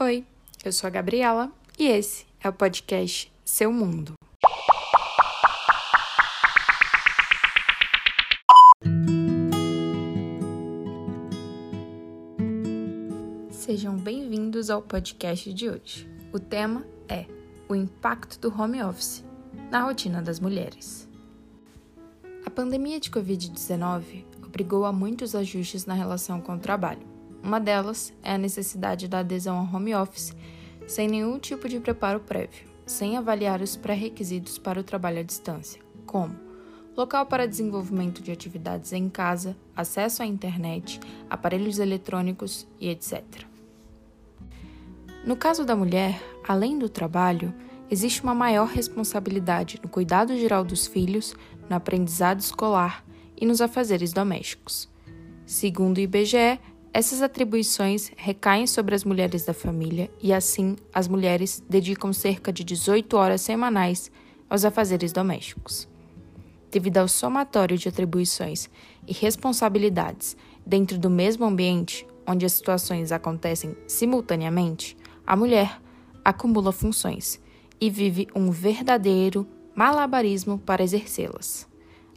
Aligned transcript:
Oi, 0.00 0.24
eu 0.64 0.72
sou 0.72 0.88
a 0.88 0.90
Gabriela 0.90 1.52
e 1.78 1.86
esse 1.86 2.24
é 2.42 2.48
o 2.48 2.52
podcast 2.52 3.30
Seu 3.44 3.70
Mundo. 3.70 4.14
Sejam 13.50 13.94
bem-vindos 13.98 14.70
ao 14.70 14.80
podcast 14.80 15.52
de 15.52 15.68
hoje. 15.68 16.08
O 16.32 16.40
tema 16.40 16.86
é 17.06 17.26
o 17.68 17.74
impacto 17.74 18.40
do 18.40 18.60
home 18.60 18.82
office 18.82 19.22
na 19.70 19.82
rotina 19.82 20.22
das 20.22 20.40
mulheres. 20.40 21.06
A 22.46 22.50
pandemia 22.50 22.98
de 22.98 23.10
Covid-19 23.10 24.24
obrigou 24.42 24.86
a 24.86 24.92
muitos 24.92 25.34
ajustes 25.34 25.84
na 25.84 25.92
relação 25.92 26.40
com 26.40 26.54
o 26.54 26.58
trabalho. 26.58 27.21
Uma 27.42 27.58
delas 27.58 28.12
é 28.22 28.34
a 28.34 28.38
necessidade 28.38 29.08
da 29.08 29.18
adesão 29.18 29.58
ao 29.58 29.74
home 29.74 29.94
office 29.94 30.34
sem 30.86 31.08
nenhum 31.08 31.38
tipo 31.38 31.68
de 31.68 31.80
preparo 31.80 32.20
prévio, 32.20 32.66
sem 32.86 33.16
avaliar 33.16 33.60
os 33.60 33.76
pré-requisitos 33.76 34.58
para 34.58 34.80
o 34.80 34.84
trabalho 34.84 35.20
à 35.20 35.22
distância, 35.22 35.80
como 36.06 36.34
local 36.96 37.26
para 37.26 37.48
desenvolvimento 37.48 38.22
de 38.22 38.30
atividades 38.30 38.92
em 38.92 39.08
casa, 39.08 39.56
acesso 39.74 40.22
à 40.22 40.26
internet, 40.26 41.00
aparelhos 41.28 41.78
eletrônicos 41.78 42.66
e 42.78 42.88
etc. 42.88 43.22
No 45.24 45.36
caso 45.36 45.64
da 45.64 45.74
mulher, 45.74 46.20
além 46.46 46.78
do 46.78 46.88
trabalho, 46.88 47.54
existe 47.90 48.22
uma 48.22 48.34
maior 48.34 48.66
responsabilidade 48.66 49.80
no 49.82 49.88
cuidado 49.88 50.36
geral 50.36 50.64
dos 50.64 50.86
filhos, 50.86 51.34
no 51.68 51.76
aprendizado 51.76 52.40
escolar 52.40 53.04
e 53.40 53.46
nos 53.46 53.60
afazeres 53.60 54.12
domésticos. 54.12 54.88
Segundo 55.46 55.98
o 55.98 56.00
IBGE, 56.00 56.58
essas 56.94 57.22
atribuições 57.22 58.12
recaem 58.16 58.66
sobre 58.66 58.94
as 58.94 59.02
mulheres 59.02 59.44
da 59.46 59.54
família 59.54 60.10
e, 60.20 60.32
assim, 60.32 60.76
as 60.92 61.08
mulheres 61.08 61.62
dedicam 61.68 62.12
cerca 62.12 62.52
de 62.52 62.62
18 62.62 63.16
horas 63.16 63.40
semanais 63.40 64.10
aos 64.48 64.64
afazeres 64.64 65.10
domésticos. 65.10 65.88
Devido 66.70 66.98
ao 66.98 67.08
somatório 67.08 67.78
de 67.78 67.88
atribuições 67.88 68.68
e 69.08 69.12
responsabilidades 69.12 70.36
dentro 70.66 70.98
do 70.98 71.08
mesmo 71.08 71.46
ambiente, 71.46 72.06
onde 72.26 72.44
as 72.44 72.52
situações 72.52 73.10
acontecem 73.10 73.74
simultaneamente, 73.86 74.96
a 75.26 75.34
mulher 75.34 75.80
acumula 76.22 76.72
funções 76.72 77.40
e 77.80 77.88
vive 77.88 78.28
um 78.34 78.50
verdadeiro 78.50 79.46
malabarismo 79.74 80.58
para 80.58 80.82
exercê-las. 80.82 81.66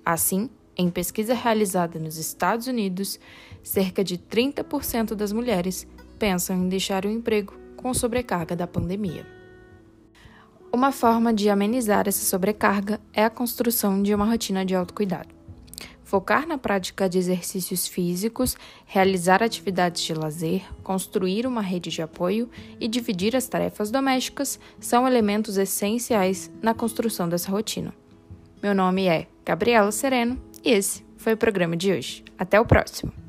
Assim, 0.05 0.49
em 0.77 0.89
pesquisa 0.89 1.33
realizada 1.33 1.99
nos 1.99 2.17
Estados 2.17 2.67
Unidos, 2.67 3.19
cerca 3.63 4.03
de 4.03 4.17
30% 4.17 5.15
das 5.15 5.31
mulheres 5.31 5.87
pensam 6.19 6.57
em 6.57 6.69
deixar 6.69 7.05
o 7.05 7.09
emprego 7.09 7.53
com 7.75 7.93
sobrecarga 7.93 8.55
da 8.55 8.67
pandemia. 8.67 9.25
Uma 10.71 10.91
forma 10.91 11.33
de 11.33 11.49
amenizar 11.49 12.07
essa 12.07 12.25
sobrecarga 12.25 12.99
é 13.13 13.23
a 13.23 13.29
construção 13.29 14.03
de 14.03 14.13
uma 14.13 14.25
rotina 14.25 14.65
de 14.65 14.75
autocuidado. 14.75 15.29
Focar 16.03 16.45
na 16.45 16.57
prática 16.57 17.09
de 17.09 17.17
exercícios 17.17 17.87
físicos, 17.87 18.55
realizar 18.85 19.41
atividades 19.41 20.03
de 20.03 20.13
lazer, 20.13 20.63
construir 20.83 21.47
uma 21.47 21.61
rede 21.61 21.89
de 21.89 22.01
apoio 22.01 22.49
e 22.79 22.87
dividir 22.87 23.35
as 23.35 23.47
tarefas 23.47 23.89
domésticas 23.89 24.59
são 24.79 25.07
elementos 25.07 25.57
essenciais 25.57 26.51
na 26.61 26.73
construção 26.73 27.27
dessa 27.27 27.49
rotina. 27.49 27.93
Meu 28.61 28.75
nome 28.75 29.07
é 29.07 29.27
Gabriela 29.45 29.91
Sereno 29.91 30.39
e 30.65 30.71
esse 30.71 31.05
foi 31.15 31.33
o 31.33 31.37
programa 31.37 31.77
de 31.77 31.91
hoje. 31.91 32.23
Até 32.37 32.59
o 32.59 32.65
próximo! 32.65 33.24